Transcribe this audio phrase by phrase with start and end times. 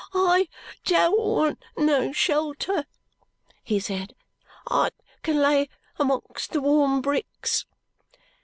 [0.15, 0.49] "I
[0.83, 2.85] don't want no shelter,"
[3.63, 4.15] he said;
[4.67, 4.89] "I
[5.21, 7.67] can lay amongst the warm bricks."